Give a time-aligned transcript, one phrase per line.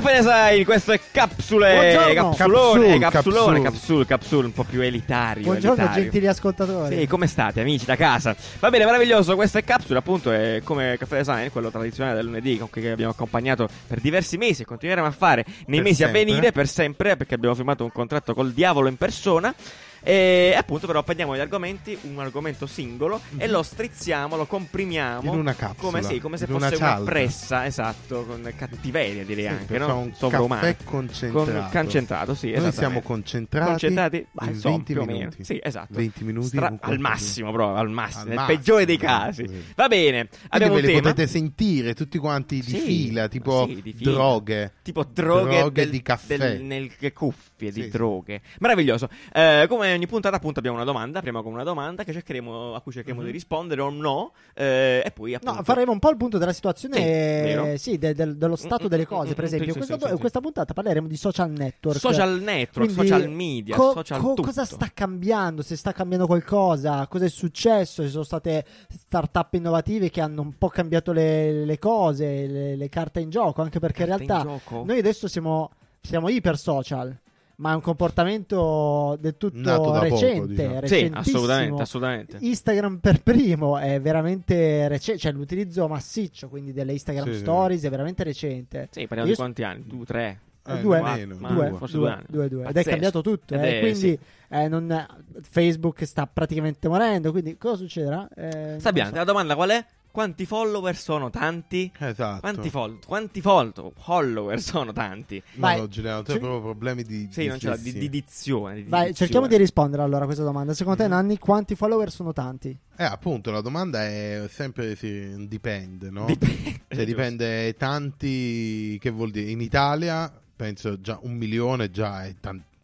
[0.00, 2.30] Caffè Design, questo è Capsule, Buongiorno.
[2.34, 4.06] Capsulone, Capsule, Capsulone, capsule.
[4.06, 5.42] Capsule, un po' più elitario.
[5.42, 6.02] Buongiorno elitario.
[6.04, 6.98] gentili ascoltatori.
[7.00, 8.34] Sì, come state amici da casa?
[8.60, 12.56] Va bene, meraviglioso, questa è Capsule appunto, è come Caffè Design, quello tradizionale del lunedì
[12.56, 16.22] con cui abbiamo accompagnato per diversi mesi e continueremo a fare nei Per mesi sempre.
[16.22, 19.54] a venire per sempre perché abbiamo firmato un contratto col diavolo in persona.
[20.02, 25.38] E appunto però prendiamo gli argomenti, un argomento singolo e lo strizziamo, lo comprimiamo In
[25.38, 27.10] una capsula, come, sì, come se una fosse una, cialda.
[27.10, 29.86] pressa, esatto, con cattiveria direi Sì, anche, no?
[29.86, 30.60] fare un Sovrumano.
[30.62, 31.50] caffè concentrato.
[31.50, 35.18] Con concentrato, sì, Noi siamo concentrati, concentrati ma in insomma, 20 più o meno.
[35.18, 35.44] minuti.
[35.44, 35.88] Sì, esatto.
[35.94, 39.04] 20 minuti Stra- al massimo, proprio al massimo, Al nel massimo, peggiore dei sì.
[39.04, 39.46] casi.
[39.76, 43.66] Va bene, Quindi abbiamo ve un tema potete sentire tutti quanti di Sì, fila, tipo
[43.68, 44.10] sì, di fila.
[44.12, 44.72] droghe.
[44.82, 46.36] tipo droghe, Droghe del- di caffè.
[46.36, 47.88] del- nelle cuffie di Sì, sì.
[47.90, 48.40] droghe.
[48.60, 49.08] Meraviglioso.
[49.32, 51.18] Eh, come ogni puntata, appunto, abbiamo una domanda.
[51.18, 53.26] Apriamo con una domanda che cercheremo, a cui cercheremo Mhm.
[53.26, 54.32] di rispondere o no.
[54.54, 58.14] eh, e poi, appunto, No, faremo un po' il punto della situazione, Sì, sì, de-
[58.14, 59.30] del- dello stato Mm, delle mm, cose.
[59.30, 61.98] mm, Per mm, esempio, sì, questa, sì, questa puntata parleremo di social network.
[61.98, 65.62] social network, Quindi, social media, co- social co- cosa sta cambiando?
[65.62, 67.06] Se sta cambiando qualcosa?
[67.06, 68.02] Cosa è successo?
[68.02, 72.88] Ci sono state start-up innovative che hanno un po' cambiato le, le cose, le, le
[72.88, 73.62] carte in gioco.
[73.62, 75.70] Anche perché in Carta realtà noi adesso siamo,
[76.00, 77.16] siamo iper social.
[77.60, 80.74] Ma è un comportamento del tutto da poco, recente, diciamo.
[80.74, 81.18] Sì, recentissimo.
[81.18, 82.36] assolutamente, assolutamente.
[82.40, 87.38] Instagram per primo è veramente recente, cioè l'utilizzo massiccio quindi delle Instagram Sì, sì.
[87.40, 88.88] Stories è veramente recente.
[88.90, 89.84] Sì, parliamo Io di quanti anni?
[89.86, 90.40] Due, tre?
[90.66, 92.24] Eh, due, meno, ma- due, forse due, due anni.
[92.28, 92.64] due, due.
[92.66, 94.18] Ed è cambiato tutto, eh, è- quindi sì.
[94.48, 95.06] eh, non-
[95.42, 98.26] Facebook sta praticamente morendo, quindi cosa succederà?
[98.34, 99.18] Eh, Sabiante, so.
[99.18, 99.84] la domanda qual è?
[100.12, 101.90] Quanti follower sono tanti?
[101.98, 102.40] Esatto.
[102.40, 105.40] Quanti, fol- quanti fol- follower sono tanti?
[105.54, 105.78] Vai.
[105.78, 108.74] No, Giuliano, tu hai proprio problemi di Sì, non ce l'ha, di, di dizione.
[108.74, 109.14] di Vai, dizione.
[109.14, 110.74] cerchiamo di rispondere allora a questa domanda.
[110.74, 111.14] Secondo te, Mhm.
[111.14, 112.76] Nanni, quanti follower sono tanti?
[112.96, 116.24] Eh, appunto, la domanda è sempre sì, dipende, no?
[116.26, 116.80] Dipende.
[116.88, 119.50] Cioè, dipende tanti, che vuol dire?
[119.50, 122.34] In Italia penso già un milione già è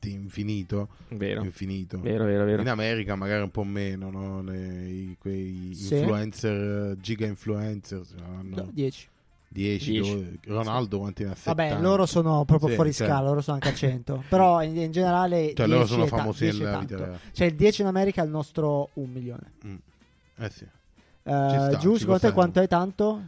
[0.06, 1.98] tanti infinito, Vero, infinito.
[2.00, 2.62] vero, vero, vero.
[2.62, 4.42] In America magari un po' meno, no?
[4.42, 5.96] Le- i- quei Sì.
[5.96, 9.08] influencer, eh, giga influencer, hanno No, 10.
[9.48, 10.10] 10, Dieci.
[10.10, 11.34] dove- Ronaldo quanti ne ha?
[11.34, 11.74] 70?
[11.74, 14.22] Vabbè, loro sono proprio Sì, fuori cioè- scala, loro sono anche a 100.
[14.28, 15.52] Però in, in generale.
[15.54, 17.18] Cioè, loro 10 sono famosi 10 nella vita reale.
[17.32, 19.52] Cioè, il 10 in America è il nostro 1 milione.
[20.38, 20.64] Eh sì.
[20.64, 20.68] Eh,
[21.30, 23.22] sta, giù, secondo te quanto è tanto?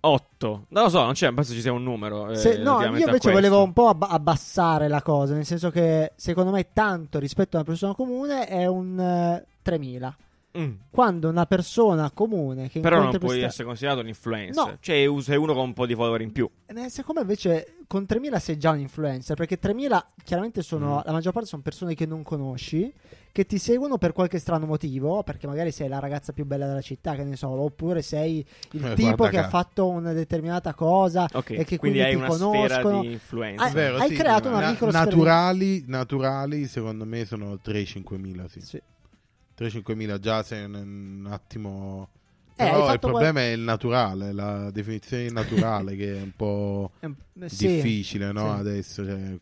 [0.00, 0.64] 8.
[0.68, 2.30] Non lo so, non c'è, penso ci sia un numero.
[2.30, 6.12] eh, Se- no, io invece volevo un po' abba- abbassare la cosa, nel senso che
[6.16, 10.16] secondo me tanto rispetto a una persona comune è un eh, 3000.
[10.56, 10.72] Mm.
[10.90, 14.54] Quando una persona comune che Però non puoi questa- essere considerato un influencer.
[14.64, 14.76] No.
[14.80, 16.48] Cioè, sei uno con un po' di follower in più.
[16.66, 21.00] Eh, Secondo me invece con 3000 sei già un influencer, perché 3000 chiaramente sono, Mm.
[21.04, 22.92] la maggior parte sono persone che non conosci,
[23.30, 26.80] che ti seguono per qualche strano motivo, perché magari sei la ragazza più bella della
[26.80, 30.74] città, che ne so, oppure sei il Eh, tipo guarda che ha fatto una determinata
[30.74, 32.64] cosa Ok, e che quindi quindi, hai ti una conoscono.
[32.68, 33.66] sfera di influencer.
[33.66, 38.48] Ah, Vero, hai sì, creato una na- micro naturali, naturali, secondo me sono 3-5 mila,
[38.48, 38.60] sì.
[38.60, 38.82] Sì.
[39.58, 42.08] 3-5 mila già sei un, un attimo...
[42.60, 46.90] Eh, Però il problema è il naturale, la definizione di naturale che è un po'
[47.00, 47.66] Eh, sì.
[47.68, 48.54] difficile no?
[48.54, 48.60] sì.
[48.60, 49.04] adesso.
[49.04, 49.38] Cioè,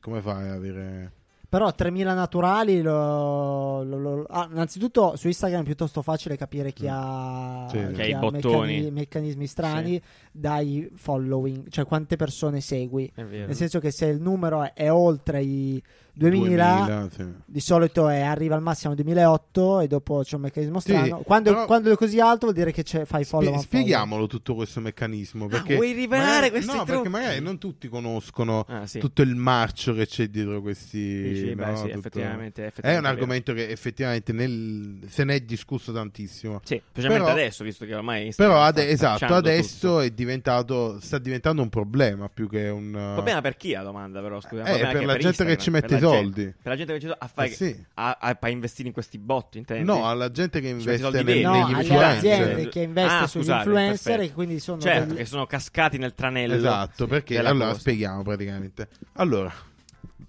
[0.00, 1.12] come fai ad avere...
[1.50, 6.84] Però 3000 naturali, lo, lo- lo- ah, innanzitutto su Instagram è piuttosto facile capire chi
[6.84, 6.90] Mm.
[6.90, 7.78] ha, Sì.
[7.86, 8.74] chi Che ha i ha bottoni.
[8.74, 13.10] meccani- meccanismi strani dai following, cioè quante persone segui.
[13.14, 15.82] Nel senso che se il numero è, è oltre i
[16.18, 17.24] 2000, 2000, sì.
[17.46, 21.18] di solito è- arriva al massimo al 2008 e dopo c'è un meccanismo Sì, strano.
[21.24, 23.44] quando, però- quando è così alto vuol dire che c'è, fai follow.
[23.46, 23.82] Spie- on follow.
[23.82, 25.46] spieghiamolo tutto questo meccanismo.
[25.46, 26.92] Perché vuoi rivelare magari- questi No, trucchi?
[26.92, 28.98] perché magari non tutti conoscono Ah, sì.
[28.98, 31.22] tutto il marcio che c'è dietro questi.
[31.22, 33.08] Dici, beh, no, sì, tutto- effettivamente, È effettivamente un vero.
[33.08, 36.60] argomento che effettivamente nel- se ne è discusso tantissimo.
[36.64, 40.00] Sì, specialmente Però- adesso, visto che ormai Instagram Però ade- esatto, adesso tutto.
[40.00, 42.94] è diventato, sta diventando un problema più che un...
[42.94, 44.40] Un problema per chi la domanda, però?
[44.40, 46.42] Scusa, un Eh, per che la gente che ci mette per i la soldi.
[46.42, 47.84] gente- per la gente che ci a fare Eh sì.
[47.94, 49.84] a, a- a investire in questi bot, intendi?
[49.84, 51.42] No, alla gente che Ci metti i investe soldi nel-.
[51.42, 52.68] No, negli influencer.
[52.68, 54.22] che investe Ah, sugli scusate, influencer perfetto.
[54.22, 56.54] e quindi sono Certo, delle- che sono cascati nel tranello.
[56.54, 57.78] Esatto, perché della allora cosa.
[57.80, 58.88] spieghiamo praticamente.
[59.14, 59.52] Allora,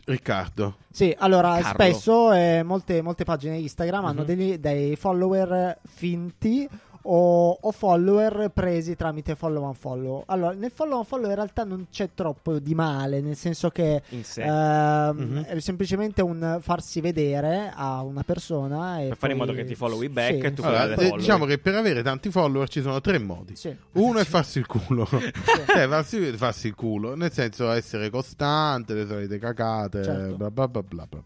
[0.05, 1.69] Riccardo, Sì, allora Carlo.
[1.69, 4.25] spesso eh, molte, molte pagine Instagram hanno Mhm.
[4.25, 6.67] degli- dei follower finti
[7.11, 10.23] o, o follower presi tramite follow on follow.
[10.27, 14.01] Allora, nel follow on follow in realtà non c'è troppo di male, nel senso che
[14.09, 15.43] ehm, Mhm.
[15.45, 19.75] è semplicemente un farsi vedere a una persona e per fare in modo che ti
[19.75, 20.67] followi back Sì, e tu sì.
[20.67, 23.55] allora, fai eh, diciamo che per avere tanti follower ci sono tre modi.
[23.55, 23.75] Sì.
[23.93, 25.31] Uno è farsi il culo, cioè
[25.89, 30.35] farsi, farsi il culo, nel senso essere costante, le solite cacate, Certo.
[30.35, 31.21] bla bla bla bla bla.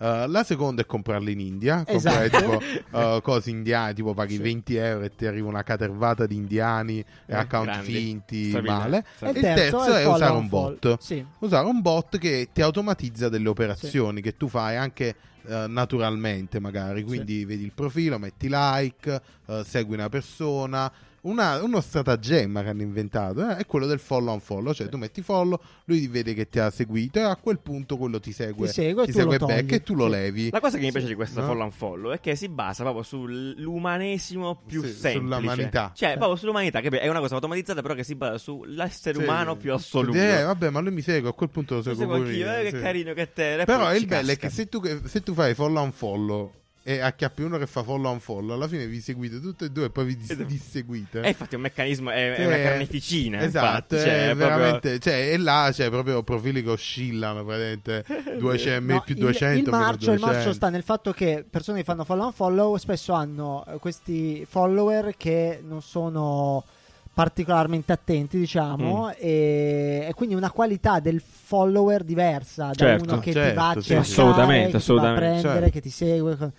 [0.00, 2.30] Uh, la seconda è comprarli in India, Esatto.
[2.30, 2.60] comprare
[2.90, 4.42] tipo uh, cose indiane, tipo paghi Sì.
[4.42, 7.92] 20 euro e ti arriva una catervata di indiani e Eh, account grandi.
[7.92, 8.72] finti Stabile.
[8.72, 9.04] male.
[9.18, 10.98] E il terzo il è usare un bot.
[11.00, 11.24] Sì.
[11.40, 15.16] Usare un bot che ti automatizza delle operazioni che tu fai anche
[15.48, 17.02] eh, naturalmente, magari.
[17.02, 20.92] Quindi vedi il profilo, metti like, eh, segui una persona.
[21.22, 24.96] Una- uno stratagemma che hanno inventato eh, è quello del follow on follow, cioè tu
[24.98, 28.66] metti follow, lui vede che ti ha seguito e a quel punto quello ti segue,
[28.68, 29.74] Ti segue ti segue back togli.
[29.74, 30.10] e tu lo Sì.
[30.10, 30.50] levi.
[30.50, 31.12] La cosa che mi piace Sì.
[31.12, 31.46] di questo No?
[31.46, 35.34] follow and follow è che si basa proprio sull'umanesimo più Sì, semplice.
[35.36, 35.92] sull'umanità.
[35.94, 39.24] Cioè, proprio sull'umanità, che è una cosa automatizzata, però che si basa sull'essere Sì.
[39.24, 40.16] umano più assoluto.
[40.18, 42.56] Eh, vabbè, ma lui mi segue, a quel punto lo Lo seguo seguo pure io,
[42.56, 42.82] eh, che sì.
[42.82, 43.62] carino che te.
[43.64, 44.46] Però il bello è casca.
[44.48, 46.52] che se tu, se tu fai follow on follow
[46.88, 49.84] e acchiappi uno che fa follow on follow, alla fine vi seguite tutte e due
[49.86, 51.20] e poi vi dis- disseguite.
[51.20, 53.40] Eh, infatti, è un meccanismo, è, è una carneficina.
[53.42, 58.04] Esatto, infatti, cioè, è proprio- veramente, cioè, e là c'è proprio profili che oscillano, praticamente
[58.38, 60.26] 200, No, più il- 200, il, marcio, il 200.
[60.26, 64.46] marcio sta nel fatto che persone che fanno follow on follow spesso hanno eh, questi
[64.48, 66.64] follower che non sono
[67.12, 69.10] particolarmente attenti, diciamo, Mm.
[69.18, 73.68] e, e quindi una qualità del follower diversa da Certo, uno che ti certo, va
[73.70, 73.94] a cercare, sì.
[74.12, 75.70] Assolutamente, che ti assolutamente, va a prendere, certo.
[75.72, 76.52] che ti segue.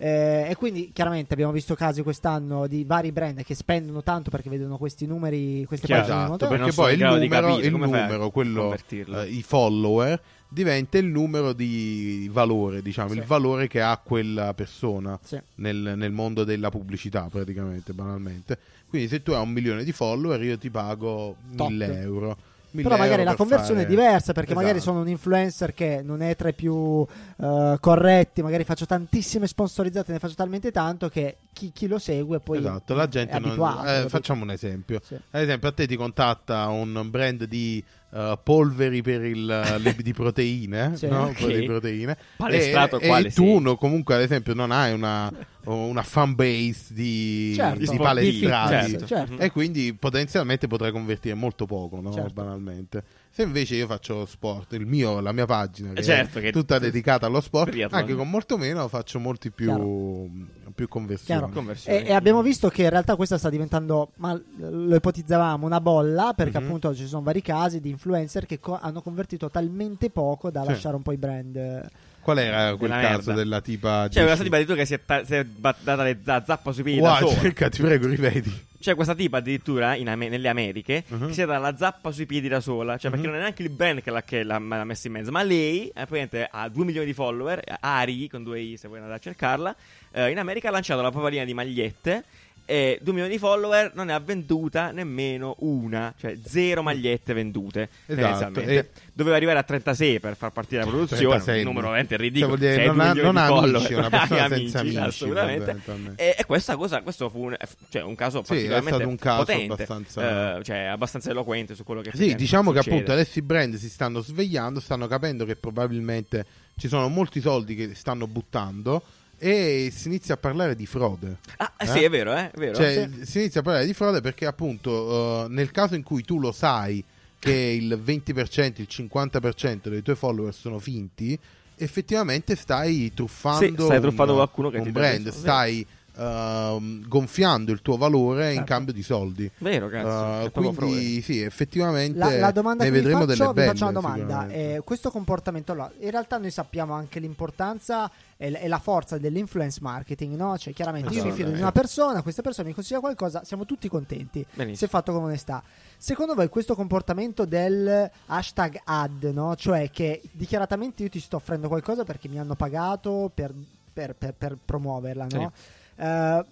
[0.00, 4.48] Eh, e quindi chiaramente abbiamo visto casi quest'anno di vari brand che spendono tanto perché
[4.48, 8.30] vedono questi numeri, queste Chiaro, pagine Esatto, perché sono poi il numero, capire il numero
[8.30, 13.18] quello, eh, i follower, diventa il numero di valore, diciamo, Sì.
[13.18, 15.38] il valore che ha quella persona Sì.
[15.56, 18.56] nel, nel mondo della pubblicità, praticamente, banalmente.
[18.88, 21.68] Quindi se tu hai un milione di follower, io ti pago Tot.
[21.68, 22.36] 1000 euro.
[22.70, 24.92] 1000 Però magari la per conversione fare- è diversa perché magari Esatto.
[24.92, 27.06] sono un influencer che non è tra i più
[27.40, 32.38] eh, corretti, magari faccio tantissime sponsorizzate, ne faccio talmente tanto che chi, chi lo segue
[32.38, 35.00] poi Esatto, la gente è non- eh, facciamo un esempio.
[35.02, 35.14] Sì.
[35.30, 37.82] Ad esempio, a te ti contatta un brand di
[38.12, 41.08] eh, polveri per il, le- di proteine, Sì.
[41.08, 41.24] no?
[41.24, 41.38] Ok.
[41.40, 42.16] Polveri di proteine.
[42.36, 45.30] Palestrato e, quale e tu, no, comunque, ad esempio, non hai una,
[45.64, 48.90] una fan base di, Certo, di palestrati.
[48.90, 49.38] Certo, certo.
[49.38, 52.12] E quindi potenzialmente potrai convertire molto poco, no?
[52.12, 52.32] Certo.
[52.32, 53.02] banalmente.
[53.38, 56.80] Se invece io faccio sport, il mio, la mia pagina, che certo, è che- tutta
[56.80, 58.00] dedicata allo sport, Triathlon.
[58.00, 60.28] anche con molto meno faccio molti più, Chiaro.
[60.74, 61.38] più conversioni.
[61.38, 61.54] Chiaro.
[61.54, 62.04] Conversione.
[62.04, 66.32] E, e abbiamo visto che in realtà questa sta diventando, ma lo ipotizzavamo, una bolla
[66.34, 66.64] perché Mhm.
[66.66, 70.68] appunto ci sono vari casi di influencer che co- hanno convertito talmente poco da Sì.
[70.70, 71.88] lasciare un po' i brand.
[72.20, 73.34] Qual era quel Della caso merda.
[73.34, 74.08] della tipa?
[74.08, 74.44] C'è questa Jessie?
[74.46, 76.82] tipa di tu che si è, ta- si è bat- data le za- zappa sui
[76.82, 78.66] piedi Wow, cerca, ti prego, ripeti.
[78.80, 81.26] C'è questa tipa addirittura in Ame- nelle Americhe Mhm.
[81.26, 82.96] che si è data la zappa sui piedi da sola.
[82.96, 83.32] Cioè, perché Mhm.
[83.32, 85.30] non è neanche il brand che l'ha, che l'ha- l'ha messa in mezzo.
[85.32, 87.60] Ma lei, eh, ha 2 milioni di follower.
[87.80, 89.74] Ari con due I, se vuoi andare a cercarla.
[90.12, 92.24] eh, in America ha lanciato la propria linea di magliette.
[92.70, 97.88] E 2 milioni di follower non ne ha venduta nemmeno una, cioè zero magliette vendute.
[98.04, 98.90] Esatto, tendenzialmente.
[99.14, 101.22] Doveva arrivare a 36 per far partire la produzione.
[101.22, 101.58] 36.
[101.60, 102.54] Un numero veramente Cioè, ridicolo.
[102.66, 104.96] hai non ha, non ha amici, una persona amici, senza amici.
[104.98, 105.76] assolutamente.
[106.16, 107.56] E, e questa cosa, questo fu un,
[107.88, 111.84] cioè, un caso Sì, particolarmente stato un caso potente, abbastanza- eh, cioè abbastanza eloquente su
[111.84, 112.96] quello che Sì, diciamo che succede.
[112.96, 116.44] appunto adesso i brand si stanno svegliando, stanno capendo che probabilmente
[116.76, 119.02] ci sono molti soldi che stanno buttando
[119.38, 121.38] e si inizia a parlare di frode.
[121.58, 121.86] Ah, eh?
[121.86, 122.74] sì, è vero, eh, è vero.
[122.74, 126.40] Cioè, si inizia a parlare di frode perché appunto eh, nel caso in cui tu
[126.40, 127.02] lo sai
[127.38, 131.38] che il 20%, il 50% dei tuoi follower sono finti,
[131.76, 135.86] effettivamente stai truffando, Sì, stai truffando un, qualcuno che un ti brand, stai
[136.16, 138.72] ehm, gonfiando il tuo valore in Certo.
[138.72, 139.50] cambio di soldi.
[139.58, 140.46] Vero, cazzo.
[140.46, 143.66] Eh, proprio quindi sì, effettivamente La, la domanda ne vedremo faccio, delle vi belle.
[143.68, 144.48] faccio una domanda.
[144.48, 149.78] Eh, questo comportamento là, in realtà noi sappiamo anche l'importanza l- e la forza dell'influence
[149.82, 150.56] marketing, no?
[150.56, 151.60] Cioè, chiaramente io mi fido di Esatto.
[151.62, 154.44] una persona, questa persona mi consiglia qualcosa, siamo tutti contenti.
[154.54, 154.76] Benissimo.
[154.76, 155.62] Se fatto con onestà.
[155.96, 159.54] Secondo voi questo comportamento del hashtag ad, no?
[159.56, 163.52] Cioè che dichiaratamente io ti sto offrendo qualcosa perché mi hanno pagato per,
[163.92, 165.52] per- per- per promuoverla, no?
[165.96, 166.44] Eh,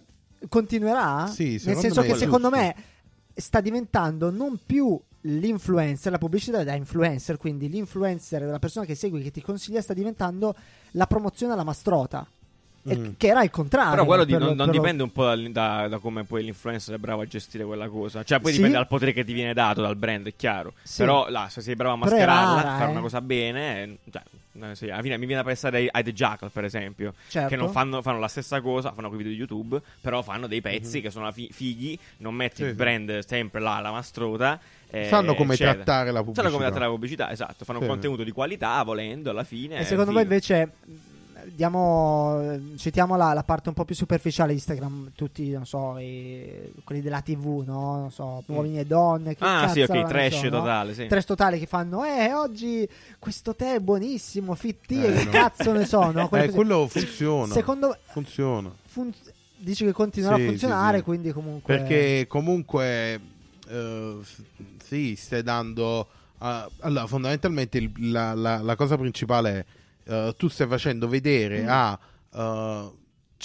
[0.48, 1.26] continuerà?
[1.28, 2.62] Sì, Nel senso me che è secondo giusto.
[2.64, 2.74] me
[3.34, 9.22] sta diventando non più l'influencer, la pubblicità da influencer, quindi l'influencer, la persona che segui,
[9.22, 10.54] che ti consiglia, sta diventando
[10.96, 12.26] la promozione alla mastrota.
[12.88, 13.14] Mm.
[13.16, 13.90] che era il contrario.
[13.90, 16.44] Però quello di- per- non, non per- dipende un po' dal- da, da come poi
[16.44, 18.22] l'influencer è bravo a gestire quella cosa.
[18.22, 18.58] Cioè, poi Sì.
[18.58, 20.72] dipende dal potere che ti viene dato dal brand, è chiaro.
[20.84, 20.98] Sì.
[20.98, 22.92] Però là, se sei bravo a mascherarla, rara, fare eh.
[22.92, 24.22] una cosa bene, cioè,
[24.76, 27.14] sì, alla fine mi viene da pensare ai, ai The Jackal, per esempio.
[27.28, 27.48] Certo.
[27.48, 30.60] Che non fanno, fanno la stessa cosa, fanno quei video di YouTube, però fanno dei
[30.60, 32.62] pezzi che sono fi- fighi, non metti.
[32.62, 34.60] Sì, il brand sempre là alla mastrota.
[35.02, 35.74] Eh, Sanno come eccetera.
[35.76, 36.42] trattare la pubblicità.
[36.42, 37.64] Sanno come trattare la pubblicità, esatto.
[37.64, 37.84] Fanno Sì.
[37.84, 39.78] un contenuto di qualità, volendo, alla fine.
[39.78, 40.92] E secondo me invece mh,
[41.54, 46.72] diamo, citiamo la, la parte un po' più superficiale di Instagram, tutti, non so, i-
[46.84, 47.98] quelli della TV, no?
[48.00, 49.34] Non so, uomini e donne.
[49.36, 50.58] Che Ah, sì, ok, trash so, no?
[50.58, 51.06] totale, sì.
[51.06, 52.88] Trash totale che fanno, eh, oggi
[53.18, 55.30] questo tè è buonissimo, fit tea, Eh, che no.
[55.30, 56.28] cazzo ne so, no?
[56.28, 57.52] Quelle Eh, quello funziona.
[57.52, 58.72] Secondo Funziona.
[58.84, 59.12] fun-
[59.58, 61.04] dici che continuerà Sì, a sì, funzionare, sì.
[61.04, 61.76] quindi comunque...
[61.76, 63.20] Perché comunque
[64.22, 64.42] s-
[64.84, 66.08] sì, stai dando.
[66.38, 69.66] ah, allora, fondamentalmente il- la, la- la cosa principale
[70.04, 71.68] è eh, tu stai facendo vedere Mm.
[71.68, 71.98] a
[72.34, 72.90] eh,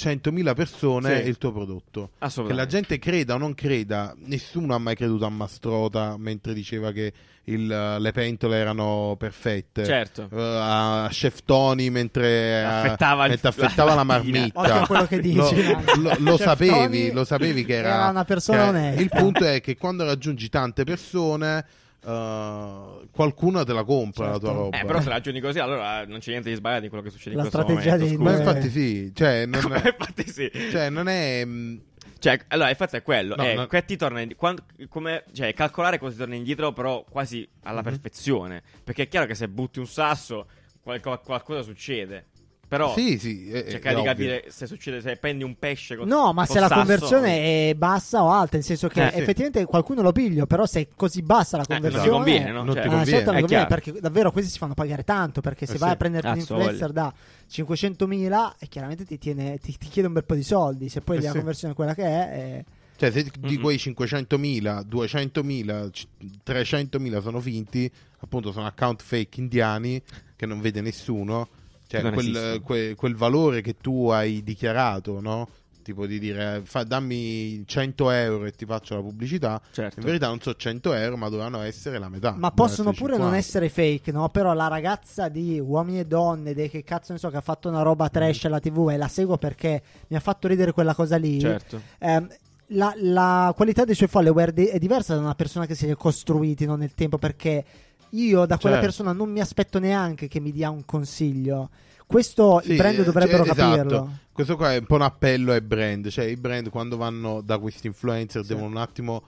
[0.01, 1.27] 100.000 persone Sì.
[1.29, 2.11] il tuo prodotto.
[2.19, 6.91] Che la gente creda o non creda, nessuno ha mai creduto a Mastrota mentre diceva
[6.91, 7.13] che
[7.45, 9.83] il- le pentole erano perfette.
[9.83, 10.29] Certo.
[10.31, 14.37] Eh, a Chef Tony mentre, Affettava il- mentre affettava la la mattina.
[14.37, 14.59] marmitta.
[14.59, 18.09] Occhio a quello che dici, Lo, lo- lo sapevi, Tony lo sapevi che era, era
[18.09, 19.01] una persona che- onesta.
[19.01, 21.65] Il punto è che quando raggiungi tante persone,
[22.03, 24.63] eh, qualcuno te la compra la tua Certo.
[24.63, 24.79] roba.
[24.79, 27.35] Eh, però se ragioni così, allora non c'è niente di sbagliato in quello che succede
[27.35, 28.15] La in questo strategia momento.
[28.17, 28.29] scusa.
[28.31, 30.51] Ma infatti sì, cioè non, Come, infatti sì.
[30.71, 31.45] cioè, non è...
[31.45, 31.81] mh,
[32.19, 33.35] Cioè, allora, il fatto è quello.
[33.35, 33.65] No, è, no.
[33.67, 37.79] che ti torna indi- quando- come, cioè, calcolare cosa ti torna indietro, però quasi alla
[37.79, 37.83] Mhm.
[37.85, 38.61] perfezione.
[38.83, 40.47] Perché è chiaro che se butti un sasso,
[40.81, 42.27] qualco- qualcosa succede.
[42.71, 46.07] Però Sì, sì, è- è cercare di capire se succede, se prendi un pesce con
[46.07, 49.09] No, ma col se la sasso- conversione è bassa o alta, nel senso che Eh,
[49.11, 49.17] sì.
[49.17, 52.07] effettivamente qualcuno lo piglio, però se è così bassa la Eh, non conversione...
[52.07, 52.63] ti conviene, no?
[52.63, 53.11] non Cioè, ti Ah, conviene.
[53.11, 53.81] certo, non È conviene, chiaro.
[53.83, 55.93] perché davvero questi si fanno pagare tanto perché se Eh vai sì.
[55.95, 57.13] a prendere un Cazzo, influencer da
[57.49, 61.17] 500.000 e chiaramente ti, tiene, ti, ti chiede un bel po' di soldi se poi
[61.17, 61.35] Eh la sì.
[61.37, 66.07] conversione è quella che è eh, Cioè, se di quei 500.000, 200.000, c-
[66.41, 70.01] 300.000 sono finti, appunto sono account fake indiani
[70.37, 71.49] che non vede nessuno.
[71.91, 75.49] Cioè, Non quel, que- quel valore che tu hai dichiarato, no?
[75.83, 79.59] Tipo di dire, fa- dammi 100 euro e ti faccio la pubblicità.
[79.71, 79.99] Certo.
[79.99, 82.33] In verità non so 100 euro, ma dovevano essere la metà.
[82.37, 83.37] ma possono pure non 50.
[83.37, 84.29] essere fake no?
[84.29, 87.67] però la ragazza di uomini e donne dei che cazzo ne so che ha fatto
[87.67, 91.17] una roba trash alla tv e la seguo perché mi ha fatto ridere quella cosa
[91.17, 91.81] lì Certo.
[91.99, 92.27] Ehm,
[92.73, 96.65] la, la qualità dei suoi follower è diversa da una persona che si è costruiti
[96.65, 97.65] no, nel tempo perché
[98.11, 98.91] io da quella Certo.
[98.91, 101.69] persona non mi aspetto neanche che mi dia un consiglio.
[102.05, 103.91] Questo Sì, i brand eh, dovrebbero cioè, capirlo.
[103.91, 104.11] esatto.
[104.33, 106.09] Questo qua è un po' un appello ai brand.
[106.09, 108.47] Cioè, i brand quando vanno da questi influencer Sì.
[108.49, 109.23] devono un attimo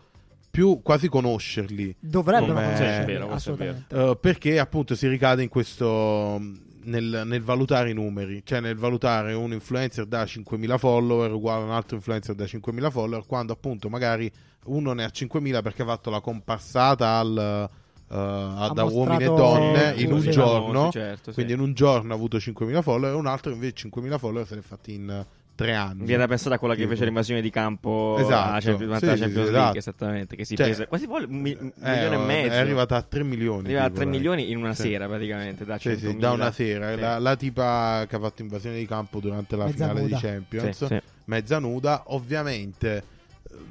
[0.52, 1.96] più quasi conoscerli.
[2.00, 3.96] Dovrebbero conoscerli, vero, assolutamente.
[3.96, 6.40] Uh, perché appunto si ricade in questo
[6.84, 11.66] nel, nel valutare i numeri, cioè nel valutare un influencer da 5.000 follower uguale a
[11.66, 14.32] un altro influencer da 5.000 follower, quando appunto magari
[14.66, 17.70] uno ne ha 5.000 perché ha fatto la comparsata al,
[18.14, 21.34] da uomini e donne Sì, in un giorno, Famosi, certo, sì.
[21.34, 24.54] quindi in un giorno ha avuto 5.000 follower, e un altro invece 5.000 follower se
[24.56, 26.04] ne è fatti in uh, tre anni.
[26.06, 29.32] Viene da pensare a quella che fece l'invasione di campo Esatto, alla Champions, sì, Champions
[29.32, 29.78] sì, League, esatto.
[29.78, 32.54] esattamente, che si Cioè, prese quasi vuole un mi- Eh, milione e mezzo.
[32.54, 33.66] È arrivata a 3 milioni.
[33.66, 34.08] Arriva a tipo, 3 eh.
[34.10, 34.82] milioni in una Sì.
[34.90, 36.18] sera praticamente, da Sì, sì, 100.000.
[36.20, 36.94] da una sera.
[36.94, 37.00] Sì.
[37.00, 40.16] La, la tipa che ha fatto invasione di campo durante la Mezza finale nuda.
[40.16, 41.02] di Champions, Sì, sì.
[41.26, 43.04] mezza nuda, ovviamente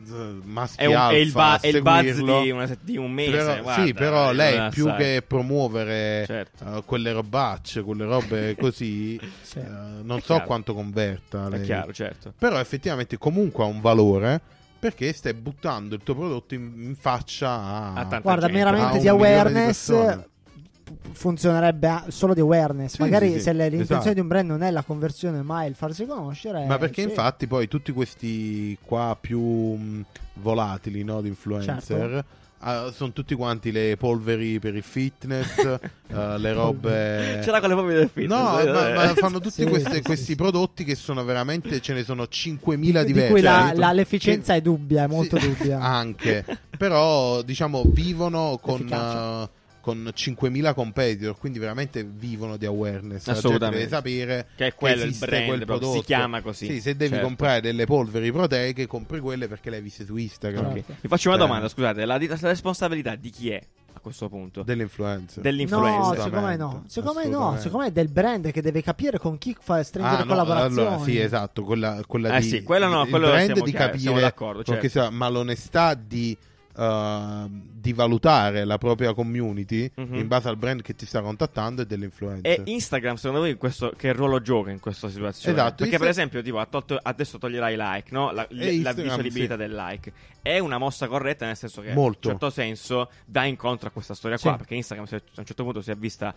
[0.07, 2.97] eh, maschi È, un- alfa è il, ba- a è il buzz di, una di
[2.97, 3.31] un mese.
[3.37, 4.97] Però- guarda, sì, però eh, lei più sai.
[4.97, 6.77] che promuovere Certo.
[6.77, 9.59] eh, quelle robacce, quelle robe così, Sì.
[9.59, 9.63] eh,
[10.03, 10.45] non È so chiaro.
[10.47, 11.47] quanto converta.
[11.47, 11.63] È lei.
[11.63, 12.33] chiaro, certo.
[12.39, 14.41] Però effettivamente comunque ha un valore
[14.79, 18.59] perché stai buttando il tuo prodotto in, in faccia a, A tanta Guarda, gente.
[18.59, 20.25] meramente Ah, di di awareness fu-
[21.13, 22.95] funzionerebbe solo di awareness.
[22.95, 24.15] Sì, Magari sì, sì, se l'intenzione esatto.
[24.15, 26.65] di un brand non è la conversione, ma è il farsi conoscere.
[26.67, 27.09] Ma perché sì.
[27.09, 32.25] infatti poi tutti questi qua più mh, volatili no, di influencer Certo.
[32.61, 35.59] ah, sono tutti quanti le polveri per il fitness,
[36.09, 37.41] eh, le robe...
[37.43, 38.39] C'era con le pompe del fitness.
[38.39, 38.95] No, eh, ma, eh.
[38.95, 40.35] ma fanno tutti Sì, questi, sì, questi sì.
[40.37, 43.31] prodotti che sono veramente, ce ne sono 5.000 di, di diversi.
[43.33, 45.79] cui la- la- l'efficienza che- è dubbia, è molto Sì, dubbia.
[45.83, 46.45] Anche,
[46.77, 49.49] però diciamo vivono con, eh,
[49.83, 53.27] con 5.000 competitor, quindi veramente vivono di awareness.
[53.27, 53.79] La gente Assolutamente.
[53.85, 56.07] deve sapere Che è quello il esiste brand, quel proprio, si prodotto.
[56.07, 56.67] chiama così.
[56.67, 57.27] Sì, se devi Certo.
[57.27, 60.67] comprare delle polveri proteiche, compri quelle perché le hai viste su Instagram.
[60.67, 60.83] Ok.
[61.03, 61.41] Vi faccio una Eh.
[61.41, 63.61] domanda, scusate, la, la responsabilità di chi è
[63.95, 64.63] a questo punto?
[64.63, 65.43] Dell'influencer.
[65.43, 65.99] Dell'influencer.
[65.99, 66.85] No, Assolutamente, secondo me no.
[66.87, 67.37] Secondo me no.
[67.37, 67.63] assolutamente.
[67.63, 70.87] Secondo me è del brand che deve capire con chi fa stringere Ah, no, collaborazioni.
[70.89, 73.71] allora, sì, esatto, quella, quella Eh di, sì, quello no, il quello brand siamo di
[73.71, 74.81] chiari, capire siamo d'accordo, certo.
[74.81, 76.37] che sia- ma l'onestà di,
[76.75, 80.15] uh, di valutare la propria community Mhm.
[80.15, 82.61] in base al brand che ti sta contattando è dell'influencer.
[82.61, 85.57] E Instagram, secondo voi, questo, che ruolo gioca in questa situazione?
[85.57, 88.31] Esatto, Perché, Insta- per esempio, tipo, tolto- adesso toglierai like, no?
[88.33, 89.61] La, E la visualibilità sì.
[89.61, 90.13] del like.
[90.43, 92.29] È una mossa corretta, nel senso che, Molto.
[92.29, 94.53] in un certo senso, dà incontro a questa storia qua.
[94.53, 94.57] Sì.
[94.59, 96.35] Perché Instagram, a un certo punto, si è vista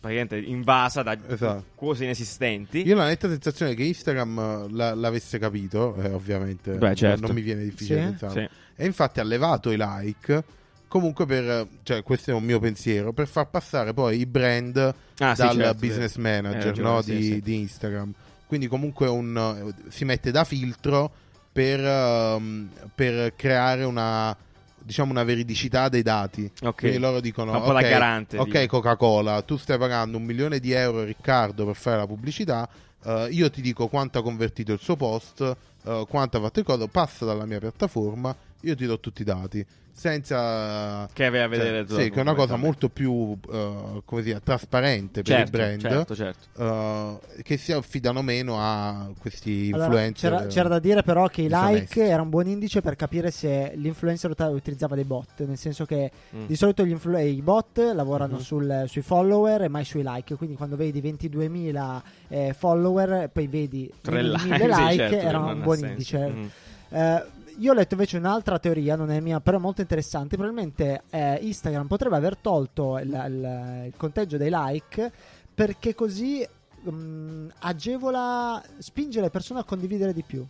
[0.00, 1.64] praticamente invasa da Esatto.
[1.74, 2.86] cose inesistenti.
[2.86, 7.26] Io ho la netta sensazione che Instagram eh, la- l'avesse capito, eh, ovviamente Beh, certo.
[7.26, 8.06] non mi viene difficile Sì?
[8.06, 8.32] pensare.
[8.50, 8.56] Sì.
[8.80, 10.44] E infatti ha levato i like
[10.88, 14.76] Comunque, per, cioè, questo è un mio pensiero, per far passare poi i brand
[15.18, 16.20] Ah, sì, dal certo, business sì.
[16.20, 17.40] manager ragione, no, sì, di, sì.
[17.42, 18.12] di Instagram.
[18.46, 21.10] Quindi comunque un, si mette da filtro
[21.52, 24.34] per, ehm, per creare una,
[24.78, 26.50] diciamo, una veridicità dei dati.
[26.62, 26.74] Ok.
[26.76, 30.22] Quindi loro dicono: un po' da ok, garante, ok, dico." Coca-Cola, tu stai pagando un
[30.24, 32.66] milione di euro Riccardo per fare la pubblicità.
[33.04, 36.64] eh, io ti dico quanto ha convertito il suo post, eh, quanto ha fatto il
[36.64, 39.64] codo, passa dalla mia piattaforma, io ti do tutti i dati.
[39.98, 44.22] Senza Che vai a vedere cioè, sì, che è una cosa molto più eh, come
[44.22, 47.18] dire, trasparente per certo, il brand Certo, certo.
[47.36, 50.30] eh, che si affidano meno a questi Allora, influencer.
[50.36, 53.72] c'era, c'era da dire però che i like era un buon indice per capire se
[53.74, 56.46] l'influencer ut- utilizzava dei bot, nel senso che Mm.
[56.46, 58.40] di solito gli influ- i bot lavorano Mhm.
[58.40, 63.90] sul- sui follower e mai sui like, quindi quando vedi 22.000 eh, follower poi vedi
[64.00, 64.38] Tre 1.000 like,
[64.74, 65.90] sì, like, certo, era un buon senso.
[66.16, 66.28] indice.
[66.28, 66.46] Mm.
[66.90, 67.24] Eh,
[67.58, 70.36] io ho letto invece un'altra teoria, non è mia, però molto interessante.
[70.36, 75.10] Probabilmente eh, Instagram potrebbe aver tolto il, il- il conteggio dei like
[75.54, 76.46] perché così
[76.90, 80.44] mm, agevola, spinge le persone a condividere di più.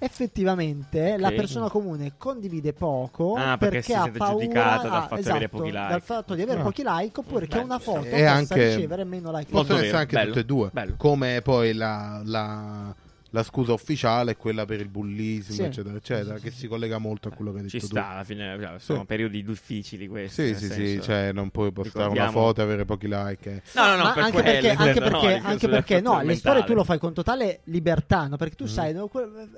[0.00, 1.20] Effettivamente Ok.
[1.20, 5.14] la persona comune condivide poco Ah, perché si ha sente paura giudicata dal ah, fatto
[5.14, 5.88] di esatto, avere pochi like.
[5.88, 6.62] dal fatto di avere Ah.
[6.62, 7.64] pochi like oppure che Bello.
[7.64, 9.52] una foto E possa anche- ricevere meno like.
[9.52, 10.70] Molto Possono essere anche bello, tutte e due.
[10.72, 10.94] bello.
[10.96, 12.94] Come poi la, la-
[13.30, 15.62] la scusa ufficiale è quella per il bullismo, Sì.
[15.62, 18.56] eccetera, eccetera, che si collega molto a quello che hai Ci detto sta, alla fine
[18.58, 19.04] cioè, sono Sì.
[19.06, 20.46] periodi difficili questi.
[20.48, 23.62] Sì, sì, sì, senso- cioè non puoi postare una Ricordiamo- foto e avere pochi like.
[23.74, 26.22] No, no, no, Ma per anche quelle, perché, anche no, perché, dico anche perché no,
[26.22, 28.36] le storie tu lo fai con totale libertà, no?
[28.36, 28.70] Perché tu Mhm.
[28.70, 29.10] sai, no,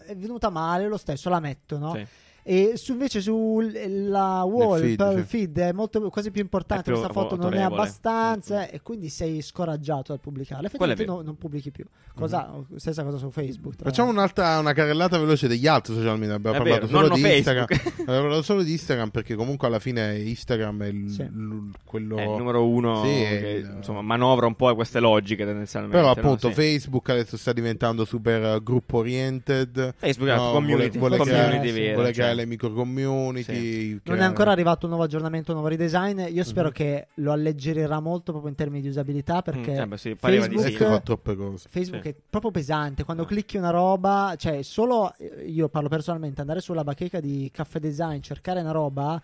[0.07, 1.95] è venuta male lo stesso, la metto, no?
[1.95, 2.07] Sì.
[2.51, 5.19] E su, invece sulla wall, feed, per sì.
[5.19, 6.83] il feed è molto quasi più importante.
[6.83, 8.69] Più Questa foto non è abbastanza, Mm.
[8.73, 11.85] e quindi sei scoraggiato dal è Effettivamente no- non pubblichi più.
[12.13, 13.77] Cosa, Stessa cosa su Facebook.
[13.77, 16.35] tra Facciamo un'altra una carrellata veloce degli altri social media.
[16.35, 17.67] Abbiamo È parlato vero, solo di Instagram.
[17.67, 18.01] Facebook.
[18.03, 21.23] Abbiamo parlato solo di Instagram perché comunque alla fine Instagram è il, Sì.
[21.23, 25.45] l- quello È il numero uno Sì, che il- insomma, manovra un po' queste logiche
[25.47, 25.97] tendenzialmente.
[25.97, 26.19] Però no?
[26.21, 26.55] appunto Sì.
[26.55, 29.95] Facebook adesso sta diventando super uh, group oriented.
[29.97, 32.15] Facebook è No, community, vuole, vuole community creare, vera, vuole cioè.
[32.25, 34.01] creare le micro community.
[34.05, 36.21] Non è ancora arrivato un nuovo aggiornamento, un nuovo redesign.
[36.29, 36.75] Io spero Mhm.
[36.75, 40.47] che lo alleggerirà molto proprio in termini di usabilità perché Mm, eh beh, sì, pareva
[40.47, 40.85] di Facebook- sì.
[40.91, 41.69] Fa troppe cose.
[41.71, 42.09] Facebook Sì.
[42.11, 43.05] è proprio pesante.
[43.05, 43.27] Quando Ah.
[43.27, 48.21] clicchi una roba, cioè, solo eh, io parlo personalmente, andare sulla bacheca di Caffè Design,
[48.21, 49.21] cercare una roba,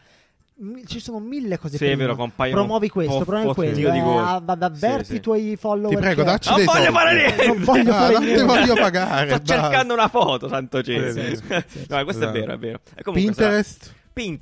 [0.87, 2.03] ci sono mille cose Sì, è prima.
[2.05, 5.16] vero, compaiono Promuovi questo, promuovi quello, di eh, av- avverti Sì, sì.
[5.16, 5.95] i tuoi follower.
[5.97, 6.99] Ti prego, dacci Non dei voglio soldi.
[6.99, 7.47] fare niente!
[7.47, 8.45] Non voglio Ah, fare non ti niente.
[8.45, 9.35] voglio pagare.
[9.37, 11.12] Sto cercando una foto, santo cielo.
[11.12, 11.87] Sì, sì, sì, sì.
[11.90, 12.37] No, questo Esatto.
[12.37, 12.81] è vero, è vero.
[12.95, 13.83] E comunque, Pinterest?
[13.85, 13.95] Pin-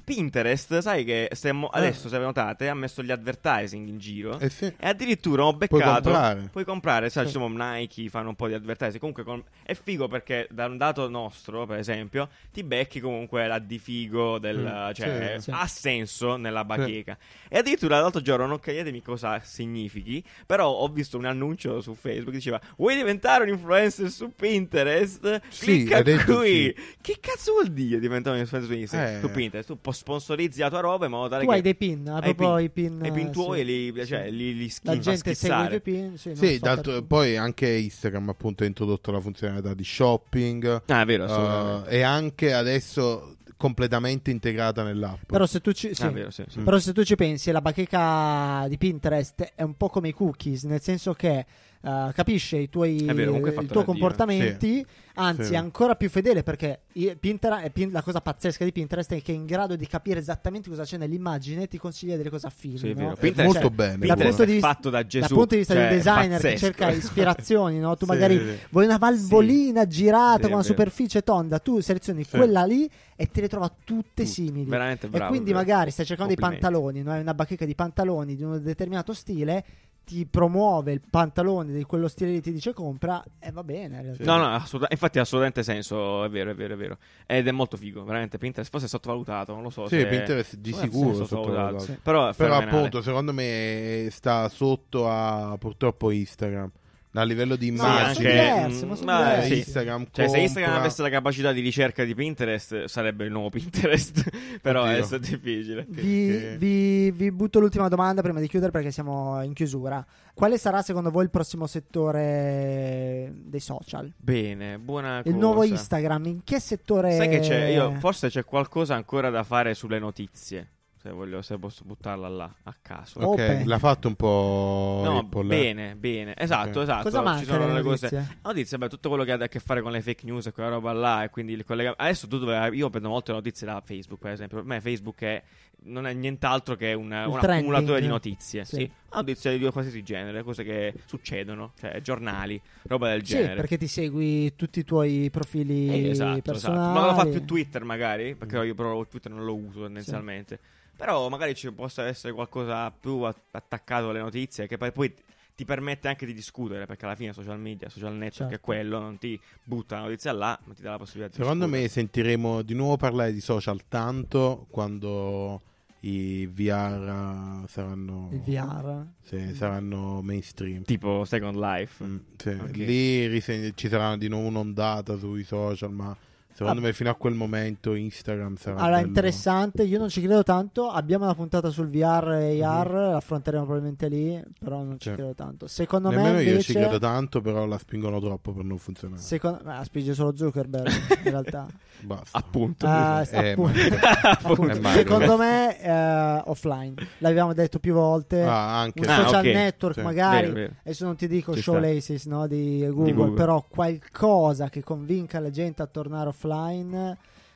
[0.05, 4.39] Pinterest, sai che stiamo- adesso, se notate, ha messo gli advertising in giro.
[4.39, 4.67] Eh sì.
[4.67, 6.03] E addirittura ho Puoi beccato.
[6.11, 6.49] comprare.
[6.53, 7.33] Puoi comprare, sai, Sì.
[7.33, 8.99] ci sono Nike, fanno un po' di advertising.
[9.01, 13.59] Comunque con- è figo perché da un dato nostro, per esempio, ti becchi comunque la
[13.59, 14.59] di figo del.
[14.59, 15.43] Mm, cioè, sì.
[15.43, 15.51] Sì.
[15.53, 17.19] ha senso nella bacheca.
[17.49, 22.31] E addirittura l'altro giorno, non chiedetemi cosa significhi, però ho visto un annuncio su Facebook
[22.31, 25.41] che diceva: Vuoi diventare un influencer su Pinterest?
[25.59, 26.73] Clicca qui.
[27.01, 29.21] Che cazzo vuol dire diventare un influencer su, Instagram- Eh.
[29.21, 29.63] su Pinterest?
[29.65, 31.55] Tu po- sponsorizzi la tua roba in modo tale Tu che.
[31.57, 32.65] hai dei pin, hai proprio pin.
[32.65, 33.01] i pin.
[33.05, 33.65] e i pin tuoi sì.
[33.93, 36.17] li, cioè, li, li schi- La gente segue i pin.
[36.19, 37.03] Sì, Sì, so perché.
[37.03, 41.91] poi anche Instagram appunto ha introdotto la funzionalità di shopping Ah, è vero, assolutamente.
[41.91, 45.23] e anche adesso completamente integrata nell'app.
[45.27, 46.03] Però se tu ci, sì.
[46.03, 46.61] Ah, vero, sì, sì.
[46.61, 50.65] Però se tu ci pensi, la bacheca di Pinterest è un po' come i cookies,
[50.65, 51.47] nel senso che
[51.85, 54.01] eh, capisce i tuoi, vero, comunque è i fatto tuoi da Dio.
[54.01, 55.53] comportamenti, anzi Sì.
[55.53, 56.81] è ancora più fedele perché
[57.21, 60.85] Pinterest, la cosa pazzesca di Pinterest è che è in grado di capire esattamente cosa
[60.85, 62.79] c'è nell'immagine e ti consiglia delle cose affini.
[62.79, 62.95] Sì, no?
[62.95, 63.13] vero.
[63.13, 63.91] È Pinterest- molto cioè, bene.
[63.99, 65.27] dal Pinterest punto di fatto da Gesù.
[65.27, 66.49] Dal punto di vista cioè, del designer pazzesco.
[66.49, 67.97] che cerca ispirazioni, no?
[67.97, 72.37] tu Sì, magari vuoi una valvolina girata Sì, con una superficie tonda, tu selezioni Sì.
[72.37, 74.65] quella lì e te le trova tutte simili.
[74.71, 75.25] Veramente bravo.
[75.25, 75.59] e quindi vero.
[75.65, 77.13] magari stai cercando dei pantaloni, no?
[77.13, 79.65] hai una bacheca di pantaloni di un determinato stile,
[80.05, 84.15] ti promuove il pantalone di quello stile lì, ti dice compra e va bene.
[84.19, 86.99] No, no, assoluta- infatti ha assolutamente senso, è vero, è vero, è vero.
[87.27, 90.07] Ed è molto figo, veramente Pinterest forse è sottovalutato, non lo so Sì, se...
[90.07, 91.27] Pinterest di sicuro è sottovalutato.
[91.27, 91.85] sottovalutato.
[91.85, 91.99] Sì.
[92.03, 96.71] Però, è Però appunto secondo me sta sotto a purtroppo Instagram.
[97.17, 98.73] A livello di Sì, immagini.
[98.75, 99.57] sono anche- ma sì.
[99.59, 103.51] Instagram Cioè, se Instagram compra- avesse la capacità di ricerca di Pinterest, sarebbe il nuovo
[103.51, 104.29] Pinterest.
[104.61, 104.93] Però Oddio.
[104.97, 105.87] adesso è difficile.
[105.89, 110.05] Vi, che- vi- vi butto l'ultima domanda prima di chiudere perché siamo in chiusura.
[110.35, 114.13] Quale sarà secondo voi il prossimo settore dei social?
[114.17, 115.37] Bene, buona Il cosa.
[115.37, 117.13] nuovo Instagram, in che settore?
[117.13, 117.67] Sai che c'è?
[117.67, 120.71] Io, forse c'è qualcosa ancora da fare sulle notizie.
[121.05, 123.19] Se, voglio, se posso buttarla là a caso.
[123.21, 123.67] Ok, Open.
[123.67, 125.03] l'ha fatto un po'.
[125.05, 125.45] No, Apple, eh.
[125.45, 126.35] bene, bene.
[126.35, 126.83] Esatto, Ok.
[126.85, 127.03] esatto.
[127.03, 128.09] Cosa manca Ci sono nelle le cose.
[128.11, 128.39] notizie?
[128.43, 130.71] Notizie, beh, tutto quello che ha a che fare con le fake news e quella
[130.71, 131.23] roba là.
[131.23, 134.57] E quindi il collega- Adesso tu dove io prendo molte notizie da Facebook, per esempio.
[134.57, 135.43] Per me Facebook è,
[135.83, 138.65] non è nient'altro che un, un accumulatore di notizie.
[138.65, 138.77] Sì.
[138.77, 138.91] Sì.
[139.15, 143.55] Notizie di qualsiasi genere, cose che succedono, cioè giornali, roba del Sì, genere.
[143.57, 146.81] perché ti segui tutti i tuoi profili Eh, esatto, personali.
[146.81, 146.99] esatto.
[147.01, 150.59] Ma lo fa più Twitter magari, perché io però Twitter non lo uso tendenzialmente.
[150.97, 155.13] Però magari ci possa essere qualcosa più attaccato alle notizie che poi, poi
[155.57, 158.55] ti permette anche di discutere, perché alla fine social media, social network Certo.
[158.55, 161.67] è quello, non ti butta la notizia là, ma ti dà la possibilità di Secondo
[161.67, 162.05] me discutere.
[162.05, 165.63] sentiremo di nuovo parlare di social tanto quando
[166.07, 169.07] i VR saranno, Il VR.
[169.23, 170.83] sì, saranno mainstream.
[170.83, 172.05] Tipo Second Life.
[172.05, 172.49] Mm, sì.
[172.51, 172.77] Ok.
[172.77, 176.15] Lì risen- ci sarà di nuovo un'ondata sui social, ma
[176.55, 176.83] secondo Ah.
[176.85, 179.09] me fino a quel momento Instagram sarà Allora, bello.
[179.09, 180.89] interessante, io non ci credo tanto.
[180.89, 185.15] Abbiamo una puntata sul VR e AR, l'affronteremo probabilmente lì, però non ci Sì.
[185.15, 185.67] credo tanto.
[185.67, 189.21] Secondo Nemmeno me io invece ci credo tanto, però la spingono troppo per non funzionare.
[189.21, 190.87] Secondo me ah, spinge solo Zuckerberg
[191.25, 191.67] in realtà.
[192.01, 192.39] Basta.
[192.39, 192.87] Appunto.
[192.87, 193.79] Ah, Eh, appunto.
[194.23, 194.81] Appunto.
[194.81, 194.99] Mario.
[195.03, 196.95] Secondo me eh, offline.
[197.19, 198.43] L'abbiamo detto più volte.
[198.43, 199.53] Ah, anche un Ah, social ok.
[199.53, 200.01] network Sì.
[200.03, 200.41] magari.
[200.43, 200.73] Vero, vero.
[200.83, 201.87] Adesso non ti dico Ci show sta.
[201.87, 203.35] laces no, di, Google, Google.
[203.35, 206.43] però qualcosa che convinca la gente a tornare offline,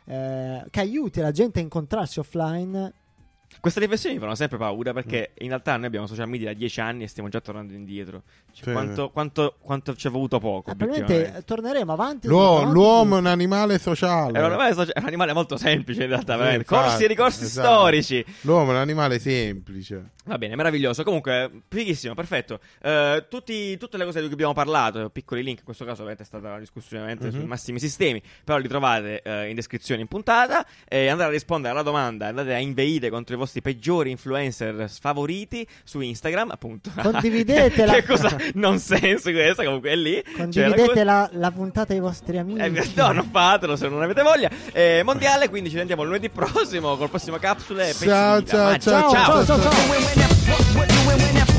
[0.05, 2.92] eh, che aiuti la gente a incontrarsi offline.
[3.61, 6.81] Queste riflessioni mi fanno sempre paura perché in realtà noi abbiamo social media da dieci
[6.81, 8.22] anni e stiamo già tornando indietro.
[8.59, 8.73] Cioè, Sì.
[8.73, 12.27] quanto, quanto, quanto ci è voluto poco, Ah, probabilmente torneremo avanti.
[12.27, 12.73] L'uo- avanti.
[12.73, 14.37] l'uomo è un animale sociale.
[14.37, 17.44] È un, animale, socia- è un animale molto semplice in realtà, Sì, corsi e ricorsi
[17.44, 17.68] esatto.
[17.68, 18.25] storici.
[18.40, 20.11] L'uomo è un animale semplice.
[20.25, 21.05] Va bene, meraviglioso.
[21.05, 22.59] Comunque, fighissimo, perfetto.
[22.83, 26.25] Eh, tutti- tutte le cose di cui abbiamo parlato, piccoli link, in questo caso avete
[26.25, 27.38] stata una discussione ovviamente Mhm.
[27.40, 30.66] sui massimi sistemi, però li trovate eh, in descrizione in puntata.
[30.88, 35.66] E andate a rispondere alla domanda, andate a inveire contro i vostri peggiori influencer sfavoriti
[35.85, 36.90] su Instagram, appunto.
[37.01, 37.92] Condividetela.
[37.99, 40.23] che cosa non senso questa, comunque è lì.
[40.23, 42.61] C'è Condividete la la, la puntata ai vostri amici.
[42.61, 44.51] eh, no, non fatelo se non avete voglia.
[44.73, 47.83] Eh, mondiale, quindi ci sentiamo lunedì prossimo con la prossima capsula.
[47.85, 48.51] e pezzi Ciao, vita.
[48.51, 51.58] ciao, Ma- ciao, ciao, ciao, ciao.